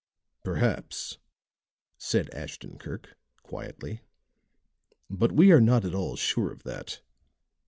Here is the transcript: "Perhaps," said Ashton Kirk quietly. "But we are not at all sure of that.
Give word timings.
"Perhaps," 0.43 1.19
said 1.99 2.33
Ashton 2.33 2.79
Kirk 2.79 3.15
quietly. 3.43 4.01
"But 5.11 5.31
we 5.31 5.51
are 5.51 5.61
not 5.61 5.85
at 5.85 5.93
all 5.93 6.15
sure 6.15 6.51
of 6.51 6.63
that. 6.63 7.01